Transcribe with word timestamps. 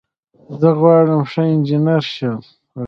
زه 0.59 0.69
غواړم 0.79 1.21
ښه 1.31 1.41
انجنیر 1.53 2.03
شم. 2.15 2.37